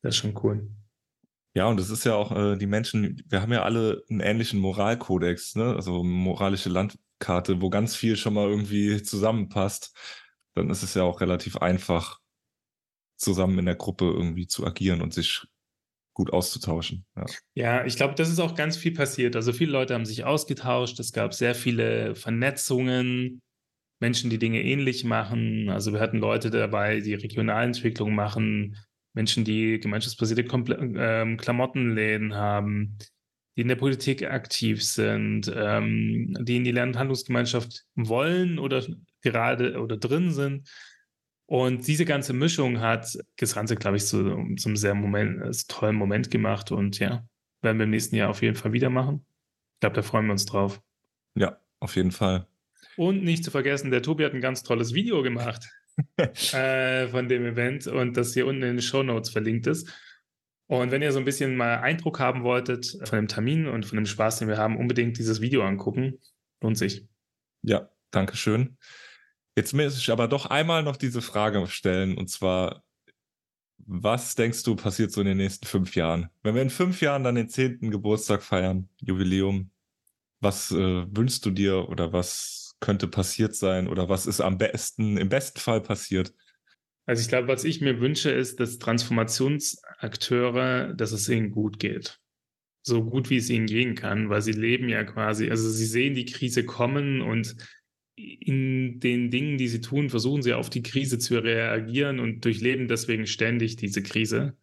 das 0.02 0.14
ist 0.14 0.20
schon 0.20 0.38
cool. 0.42 0.68
Ja, 1.54 1.66
und 1.66 1.78
es 1.78 1.90
ist 1.90 2.04
ja 2.04 2.14
auch, 2.14 2.32
äh, 2.36 2.56
die 2.56 2.66
Menschen, 2.66 3.22
wir 3.28 3.42
haben 3.42 3.52
ja 3.52 3.62
alle 3.62 4.02
einen 4.08 4.20
ähnlichen 4.20 4.58
Moralkodex, 4.58 5.54
ne? 5.54 5.74
also 5.74 6.02
moralische 6.02 6.70
Land 6.70 6.98
Landkarte, 7.22 7.60
wo 7.60 7.70
ganz 7.70 7.94
viel 7.94 8.16
schon 8.16 8.34
mal 8.34 8.48
irgendwie 8.48 9.02
zusammenpasst, 9.02 9.96
dann 10.54 10.70
ist 10.70 10.82
es 10.82 10.94
ja 10.94 11.04
auch 11.04 11.20
relativ 11.20 11.56
einfach, 11.56 12.18
zusammen 13.16 13.60
in 13.60 13.66
der 13.66 13.76
Gruppe 13.76 14.06
irgendwie 14.06 14.48
zu 14.48 14.66
agieren 14.66 15.00
und 15.00 15.14
sich 15.14 15.46
gut 16.14 16.32
auszutauschen. 16.32 17.04
Ja, 17.16 17.26
ja 17.54 17.86
ich 17.86 17.96
glaube, 17.96 18.14
das 18.14 18.28
ist 18.28 18.38
auch 18.38 18.54
ganz 18.54 18.76
viel 18.76 18.92
passiert. 18.92 19.36
Also 19.36 19.52
viele 19.52 19.72
Leute 19.72 19.94
haben 19.94 20.04
sich 20.04 20.24
ausgetauscht, 20.24 20.98
es 21.00 21.12
gab 21.12 21.34
sehr 21.34 21.54
viele 21.54 22.14
Vernetzungen, 22.14 23.40
Menschen, 24.00 24.30
die 24.30 24.38
Dinge 24.38 24.62
ähnlich 24.62 25.04
machen. 25.04 25.68
Also 25.68 25.92
wir 25.92 26.00
hatten 26.00 26.18
Leute 26.18 26.50
dabei, 26.50 27.00
die 27.00 27.14
Regionalentwicklung 27.14 28.14
machen, 28.14 28.76
Menschen, 29.14 29.44
die 29.44 29.78
gemeinschaftsbasierte 29.78 30.42
ähm, 30.42 31.36
Klamottenläden 31.36 32.34
haben, 32.34 32.98
die 33.56 33.62
in 33.62 33.68
der 33.68 33.76
Politik 33.76 34.24
aktiv 34.24 34.82
sind, 34.82 35.52
ähm, 35.54 36.36
die 36.40 36.56
in 36.56 36.64
die 36.64 36.72
Lernhandlungsgemeinschaft 36.72 37.84
wollen 37.94 38.58
oder 38.58 38.84
gerade 39.20 39.80
oder 39.80 39.96
drin 39.96 40.32
sind. 40.32 40.68
Und 41.52 41.86
diese 41.86 42.06
ganze 42.06 42.32
Mischung 42.32 42.80
hat 42.80 43.14
das 43.36 43.54
Ganze, 43.54 43.76
glaube 43.76 43.98
ich, 43.98 44.06
zu, 44.06 44.22
zu 44.56 44.70
einem 44.70 44.76
sehr 44.76 44.94
Moment, 44.94 45.42
äh, 45.42 45.50
tollen 45.68 45.96
Moment 45.96 46.30
gemacht. 46.30 46.72
Und 46.72 46.98
ja, 46.98 47.26
werden 47.60 47.76
wir 47.76 47.84
im 47.84 47.90
nächsten 47.90 48.16
Jahr 48.16 48.30
auf 48.30 48.40
jeden 48.40 48.56
Fall 48.56 48.72
wieder 48.72 48.88
machen. 48.88 49.26
Ich 49.74 49.80
glaube, 49.80 49.94
da 49.94 50.00
freuen 50.00 50.24
wir 50.24 50.32
uns 50.32 50.46
drauf. 50.46 50.80
Ja, 51.34 51.58
auf 51.78 51.94
jeden 51.96 52.10
Fall. 52.10 52.46
Und 52.96 53.22
nicht 53.22 53.44
zu 53.44 53.50
vergessen, 53.50 53.90
der 53.90 54.00
Tobi 54.00 54.24
hat 54.24 54.32
ein 54.32 54.40
ganz 54.40 54.62
tolles 54.62 54.94
Video 54.94 55.22
gemacht 55.22 55.68
äh, 56.16 57.06
von 57.08 57.28
dem 57.28 57.44
Event 57.44 57.86
und 57.86 58.16
das 58.16 58.32
hier 58.32 58.46
unten 58.46 58.62
in 58.62 58.76
den 58.76 58.82
Show 58.82 59.02
Notes 59.02 59.28
verlinkt 59.28 59.66
ist. 59.66 59.92
Und 60.68 60.90
wenn 60.90 61.02
ihr 61.02 61.12
so 61.12 61.18
ein 61.18 61.26
bisschen 61.26 61.54
mal 61.54 61.80
Eindruck 61.80 62.18
haben 62.18 62.44
wolltet 62.44 62.96
von 63.04 63.18
dem 63.18 63.28
Termin 63.28 63.66
und 63.66 63.84
von 63.84 63.96
dem 63.96 64.06
Spaß, 64.06 64.38
den 64.38 64.48
wir 64.48 64.56
haben, 64.56 64.78
unbedingt 64.78 65.18
dieses 65.18 65.42
Video 65.42 65.62
angucken. 65.64 66.18
Lohnt 66.62 66.78
sich. 66.78 67.06
Ja, 67.60 67.90
danke 68.10 68.38
schön. 68.38 68.78
Jetzt 69.56 69.74
muss 69.74 69.98
ich 69.98 70.10
aber 70.10 70.28
doch 70.28 70.46
einmal 70.46 70.82
noch 70.82 70.96
diese 70.96 71.20
Frage 71.20 71.66
stellen 71.66 72.16
und 72.16 72.28
zwar, 72.28 72.82
was 73.78 74.34
denkst 74.34 74.62
du 74.62 74.76
passiert 74.76 75.12
so 75.12 75.20
in 75.20 75.26
den 75.26 75.36
nächsten 75.36 75.66
fünf 75.66 75.94
Jahren? 75.94 76.30
Wenn 76.42 76.54
wir 76.54 76.62
in 76.62 76.70
fünf 76.70 77.02
Jahren 77.02 77.24
dann 77.24 77.34
den 77.34 77.48
zehnten 77.48 77.90
Geburtstag 77.90 78.42
feiern, 78.42 78.88
Jubiläum, 79.00 79.70
was 80.40 80.70
äh, 80.70 81.04
wünschst 81.14 81.44
du 81.44 81.50
dir 81.50 81.88
oder 81.88 82.12
was 82.12 82.76
könnte 82.80 83.08
passiert 83.08 83.54
sein 83.54 83.88
oder 83.88 84.08
was 84.08 84.26
ist 84.26 84.40
am 84.40 84.58
besten, 84.58 85.16
im 85.16 85.28
besten 85.28 85.60
Fall 85.60 85.80
passiert? 85.80 86.32
Also 87.06 87.22
ich 87.22 87.28
glaube, 87.28 87.48
was 87.48 87.64
ich 87.64 87.80
mir 87.80 88.00
wünsche, 88.00 88.30
ist, 88.30 88.60
dass 88.60 88.78
Transformationsakteure, 88.78 90.94
dass 90.94 91.12
es 91.12 91.28
ihnen 91.28 91.50
gut 91.50 91.78
geht. 91.78 92.18
So 92.84 93.04
gut, 93.04 93.30
wie 93.30 93.36
es 93.36 93.50
ihnen 93.50 93.66
gehen 93.66 93.94
kann, 93.94 94.28
weil 94.28 94.42
sie 94.42 94.52
leben 94.52 94.88
ja 94.88 95.04
quasi, 95.04 95.50
also 95.50 95.68
sie 95.68 95.86
sehen 95.86 96.14
die 96.14 96.26
Krise 96.26 96.64
kommen 96.64 97.20
und 97.20 97.56
in 98.14 99.00
den 99.00 99.30
Dingen, 99.30 99.58
die 99.58 99.68
sie 99.68 99.80
tun, 99.80 100.10
versuchen 100.10 100.42
sie 100.42 100.52
auf 100.52 100.70
die 100.70 100.82
Krise 100.82 101.18
zu 101.18 101.38
reagieren 101.38 102.20
und 102.20 102.44
durchleben 102.44 102.88
deswegen 102.88 103.26
ständig 103.26 103.76
diese 103.76 104.02
Krise. 104.02 104.56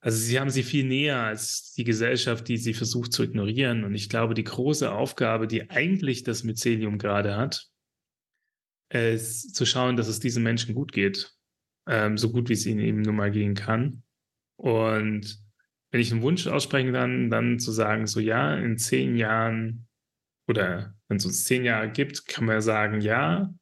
Also 0.00 0.18
sie 0.18 0.38
haben 0.38 0.50
sie 0.50 0.62
viel 0.62 0.84
näher 0.84 1.18
als 1.22 1.72
die 1.72 1.84
Gesellschaft, 1.84 2.46
die 2.48 2.56
sie 2.56 2.74
versucht 2.74 3.12
zu 3.12 3.24
ignorieren. 3.24 3.84
Und 3.84 3.94
ich 3.94 4.08
glaube, 4.08 4.34
die 4.34 4.44
große 4.44 4.92
Aufgabe, 4.92 5.48
die 5.48 5.70
eigentlich 5.70 6.22
das 6.22 6.44
Mycelium 6.44 6.98
gerade 6.98 7.36
hat, 7.36 7.66
ist 8.90 9.54
zu 9.54 9.66
schauen, 9.66 9.96
dass 9.96 10.08
es 10.08 10.20
diesen 10.20 10.42
Menschen 10.42 10.74
gut 10.74 10.92
geht. 10.92 11.32
Ähm, 11.86 12.16
so 12.16 12.30
gut, 12.30 12.48
wie 12.48 12.52
es 12.52 12.66
ihnen 12.66 12.80
eben 12.80 13.02
nun 13.02 13.16
mal 13.16 13.30
gehen 13.30 13.54
kann. 13.54 14.02
Und 14.56 15.42
wenn 15.90 16.00
ich 16.00 16.12
einen 16.12 16.22
Wunsch 16.22 16.46
aussprechen 16.46 16.92
kann, 16.92 17.30
dann 17.30 17.58
zu 17.58 17.72
sagen, 17.72 18.06
so 18.06 18.20
ja, 18.20 18.54
in 18.54 18.78
zehn 18.78 19.16
Jahren 19.16 19.87
oder 20.48 20.94
wenn 21.08 21.18
es 21.18 21.26
uns 21.26 21.44
zehn 21.44 21.64
Jahre 21.64 21.90
gibt, 21.90 22.26
kann 22.26 22.46
man 22.46 22.60
sagen, 22.60 23.00
ja, 23.00 23.52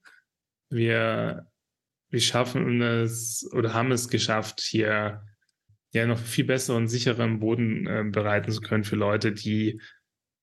wir, 0.70 1.46
wir 2.10 2.20
schaffen 2.20 2.80
es 2.80 3.48
oder 3.52 3.74
haben 3.74 3.92
es 3.92 4.08
geschafft, 4.08 4.60
hier 4.60 5.22
ja 5.92 6.06
noch 6.06 6.18
viel 6.18 6.44
besseren, 6.44 6.88
sicheren 6.88 7.40
Boden 7.40 7.86
äh, 7.86 8.04
bereiten 8.04 8.52
zu 8.52 8.60
können 8.60 8.84
für 8.84 8.96
Leute, 8.96 9.32
die 9.32 9.80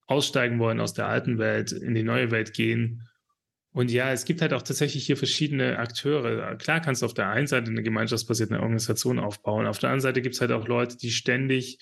aussteigen 0.07 0.59
wollen 0.59 0.79
aus 0.79 0.93
der 0.93 1.07
alten 1.07 1.37
Welt, 1.37 1.71
in 1.71 1.93
die 1.93 2.03
neue 2.03 2.31
Welt 2.31 2.53
gehen. 2.53 3.07
Und 3.71 3.89
ja, 3.89 4.11
es 4.11 4.25
gibt 4.25 4.41
halt 4.41 4.53
auch 4.53 4.61
tatsächlich 4.61 5.05
hier 5.05 5.17
verschiedene 5.17 5.79
Akteure. 5.79 6.55
Klar 6.57 6.81
kannst 6.81 7.01
du 7.01 7.05
auf 7.07 7.13
der 7.13 7.29
einen 7.29 7.47
Seite 7.47 7.71
eine 7.71 7.81
gemeinschaftsbasierte 7.81 8.59
Organisation 8.59 9.17
aufbauen. 9.17 9.65
Auf 9.65 9.79
der 9.79 9.89
anderen 9.89 10.01
Seite 10.01 10.21
gibt 10.21 10.35
es 10.35 10.41
halt 10.41 10.51
auch 10.51 10.67
Leute, 10.67 10.97
die 10.97 11.11
ständig 11.11 11.79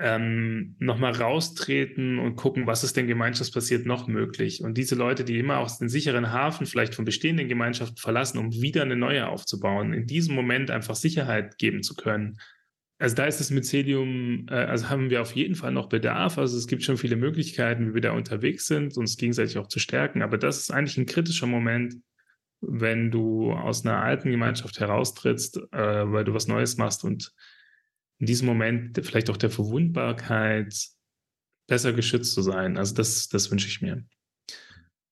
ähm, 0.00 0.76
nochmal 0.78 1.12
raustreten 1.12 2.18
und 2.18 2.36
gucken, 2.36 2.66
was 2.66 2.82
ist 2.82 2.96
denn 2.96 3.06
gemeinschaftsbasiert 3.06 3.84
noch 3.84 4.08
möglich. 4.08 4.62
Und 4.62 4.78
diese 4.78 4.94
Leute, 4.94 5.24
die 5.24 5.38
immer 5.38 5.58
auch 5.58 5.70
den 5.76 5.90
sicheren 5.90 6.32
Hafen 6.32 6.66
vielleicht 6.66 6.94
von 6.94 7.04
bestehenden 7.04 7.48
Gemeinschaften 7.48 7.98
verlassen, 7.98 8.38
um 8.38 8.50
wieder 8.50 8.80
eine 8.82 8.96
neue 8.96 9.28
aufzubauen, 9.28 9.92
in 9.92 10.06
diesem 10.06 10.34
Moment 10.34 10.70
einfach 10.70 10.94
Sicherheit 10.94 11.58
geben 11.58 11.82
zu 11.82 11.94
können. 11.94 12.40
Also 12.98 13.14
da 13.14 13.26
ist 13.26 13.40
das 13.40 13.50
Mycelium, 13.50 14.46
äh, 14.48 14.54
also 14.54 14.88
haben 14.88 15.10
wir 15.10 15.20
auf 15.20 15.36
jeden 15.36 15.54
Fall 15.54 15.72
noch 15.72 15.90
Bedarf. 15.90 16.38
Also 16.38 16.56
es 16.56 16.66
gibt 16.66 16.82
schon 16.82 16.96
viele 16.96 17.16
Möglichkeiten, 17.16 17.90
wie 17.90 17.94
wir 17.94 18.00
da 18.00 18.12
unterwegs 18.12 18.66
sind, 18.66 18.96
uns 18.96 19.18
gegenseitig 19.18 19.58
auch 19.58 19.68
zu 19.68 19.80
stärken. 19.80 20.22
Aber 20.22 20.38
das 20.38 20.58
ist 20.58 20.70
eigentlich 20.70 20.96
ein 20.96 21.06
kritischer 21.06 21.46
Moment, 21.46 21.96
wenn 22.62 23.10
du 23.10 23.52
aus 23.52 23.84
einer 23.84 24.02
alten 24.02 24.30
Gemeinschaft 24.30 24.80
heraustrittst, 24.80 25.58
äh, 25.72 26.12
weil 26.12 26.24
du 26.24 26.32
was 26.32 26.48
Neues 26.48 26.78
machst 26.78 27.04
und 27.04 27.34
in 28.20 28.26
diesem 28.26 28.46
Moment 28.46 29.00
vielleicht 29.04 29.30
auch 29.30 29.36
der 29.36 29.50
Verwundbarkeit 29.50 30.74
besser 31.66 31.92
geschützt 31.92 32.34
zu 32.34 32.42
sein. 32.42 32.76
Also 32.76 32.94
das, 32.94 33.28
das 33.28 33.50
wünsche 33.50 33.66
ich 33.66 33.80
mir. 33.80 34.04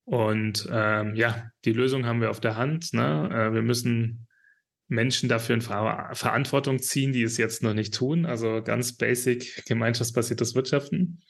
Und 0.04 0.68
ähm, 0.70 1.14
ja, 1.14 1.50
die 1.64 1.72
Lösung 1.72 2.06
haben 2.06 2.20
wir 2.20 2.30
auf 2.30 2.40
der 2.40 2.56
Hand. 2.56 2.92
Ne? 2.92 3.28
Äh, 3.32 3.54
wir 3.54 3.62
müssen 3.62 4.26
Menschen 4.88 5.28
dafür 5.28 5.54
in 5.54 5.60
Ver 5.60 6.10
Verantwortung 6.14 6.78
ziehen, 6.78 7.12
die 7.12 7.22
es 7.22 7.36
jetzt 7.36 7.62
noch 7.62 7.74
nicht 7.74 7.94
tun. 7.94 8.26
Also 8.26 8.62
ganz 8.62 8.96
basic 8.96 9.64
gemeinschaftsbasiertes 9.66 10.54
Wirtschaften. 10.54 11.20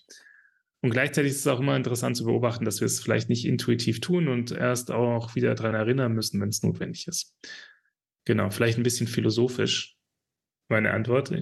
Und 0.80 0.90
gleichzeitig 0.90 1.32
ist 1.32 1.40
es 1.40 1.47
auch 1.49 1.58
immer 1.58 1.76
interessant 1.76 2.16
zu 2.16 2.25
beobachten, 2.25 2.64
dass 2.64 2.80
wir 2.80 2.87
es 2.87 3.00
vielleicht 3.00 3.28
nicht 3.28 3.44
intuitiv 3.44 4.00
tun 4.00 4.28
und 4.28 4.52
erst 4.52 4.92
auch 4.92 5.35
wieder 5.35 5.54
daran 5.56 5.75
erinnern 5.75 6.12
müssen, 6.12 6.40
wenn 6.40 6.50
es 6.50 6.62
notwendig 6.62 7.08
ist. 7.08 7.37
Genau, 8.25 8.50
vielleicht 8.50 8.78
ein 8.78 8.85
bisschen 8.85 9.08
philosophisch 9.08 9.97
meine 10.68 10.92
Antwort. 10.92 11.32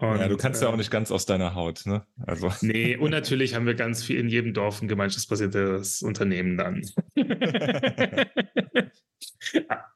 Und, 0.00 0.20
ja, 0.20 0.28
du 0.28 0.36
kannst 0.36 0.62
äh, 0.62 0.64
ja 0.64 0.70
auch 0.70 0.76
nicht 0.76 0.92
ganz 0.92 1.10
aus 1.10 1.26
deiner 1.26 1.56
Haut, 1.56 1.84
ne? 1.84 2.06
Also. 2.24 2.52
Nee, 2.62 2.96
und 2.96 3.10
natürlich 3.10 3.56
haben 3.56 3.66
wir 3.66 3.74
ganz 3.74 4.04
viel 4.04 4.18
in 4.18 4.28
jedem 4.28 4.54
Dorf 4.54 4.80
ein 4.80 4.86
gemeinschaftsbasiertes 4.86 6.02
Unternehmen 6.02 6.56
dann. 6.56 6.82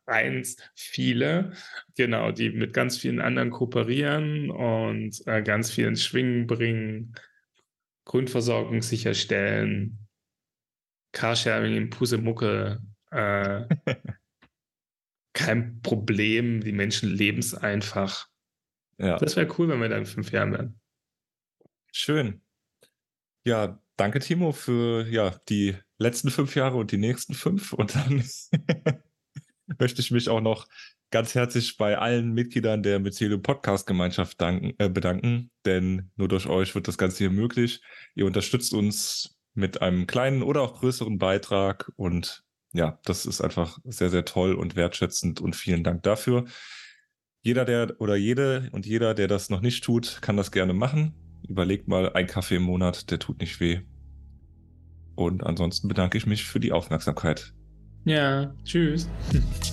Eins, 0.07 0.57
viele, 0.75 1.53
genau, 1.97 2.33
die 2.33 2.51
mit 2.51 2.73
ganz 2.73 2.99
vielen 2.99 3.21
anderen 3.21 3.51
kooperieren 3.51 4.51
und 4.51 5.25
äh, 5.27 5.41
ganz 5.43 5.71
viel 5.71 5.87
ins 5.87 6.05
Schwingen 6.05 6.49
bringen, 6.49 7.15
Grundversorgung 8.05 8.83
sicherstellen, 8.83 10.09
Carsharing 11.13 11.77
in 11.77 11.91
Pusemucke, 11.91 12.81
äh, 13.13 13.67
kein 15.33 15.81
Problem, 15.81 16.61
die 16.61 16.73
Menschen 16.73 17.09
leben 17.09 17.39
es 17.39 17.55
einfach. 17.55 18.32
Ja. 18.99 19.17
Das 19.19 19.37
wäre 19.37 19.49
cool, 19.59 19.69
wenn 19.69 19.81
wir 19.81 19.89
da 19.89 19.97
in 19.97 20.07
fünf 20.07 20.31
Jahren 20.33 20.53
wären. 20.53 20.81
Schön. 21.93 22.41
Ja, 23.45 23.83
danke, 23.97 24.21
Timo, 24.21 24.53
für 24.53 25.07
ja, 25.09 25.31
die 25.49 25.77
letzten 25.99 26.31
fünf 26.31 26.55
Jahre 26.55 26.77
und 26.77 26.93
die 26.93 26.99
nächsten 26.99 27.35
fünf. 27.35 27.73
Und 27.73 27.95
dann 27.95 28.25
möchte 29.79 30.01
ich 30.01 30.11
mich 30.11 30.29
auch 30.29 30.41
noch 30.41 30.69
ganz 31.11 31.35
herzlich 31.35 31.77
bei 31.77 31.99
allen 31.99 32.33
Mitgliedern 32.33 32.83
der 32.83 32.99
Mycelium 32.99 33.43
Podcast 33.43 33.87
Gemeinschaft 33.87 34.41
danken, 34.41 34.75
äh, 34.79 34.89
bedanken, 34.89 35.51
denn 35.67 36.11
nur 36.17 36.29
durch 36.29 36.47
euch 36.47 36.75
wird 36.75 36.89
das 36.89 36.99
Ganze 36.99 37.19
hier 37.19 37.31
möglich. 37.31 37.83
Ihr 38.15 38.27
unterstützt 38.27 38.73
uns 38.73 39.39
mit 39.55 39.83
einem 39.83 40.07
kleinen 40.07 40.43
oder 40.43 40.63
auch 40.63 40.81
größeren 40.81 41.19
Beitrag 41.19 41.93
und 41.97 42.45
ja, 42.73 42.99
das 43.05 43.27
ist 43.27 43.43
einfach 43.43 43.79
sehr, 43.85 44.09
sehr 44.09 44.25
toll 44.25 44.55
und 44.55 44.77
wertschätzend 44.77 45.41
und 45.43 45.55
vielen 45.55 45.85
Dank 45.85 46.03
dafür. 46.03 46.47
Jeder, 47.45 47.65
der 47.65 48.01
oder 48.01 48.15
jede 48.15 48.69
und 48.71 48.87
jeder, 48.87 49.15
der 49.15 49.27
das 49.27 49.51
noch 49.51 49.61
nicht 49.61 49.83
tut, 49.83 50.19
kann 50.23 50.37
das 50.37 50.53
gerne 50.53 50.75
machen. 50.75 51.13
Überlegt 51.49 51.89
mal, 51.89 52.13
ein 52.13 52.29
Kaffee 52.29 52.57
im 52.57 52.63
Monat, 52.63 53.11
der 53.11 53.19
tut 53.19 53.41
nicht 53.41 53.59
weh. 53.59 53.81
Und 55.17 55.45
ansonsten 55.45 55.89
bedanke 55.89 56.17
ich 56.17 56.27
mich 56.27 56.45
für 56.45 56.61
die 56.61 56.71
Aufmerksamkeit. 56.71 57.53
Ja, 58.05 58.55
tschüss. 58.65 59.09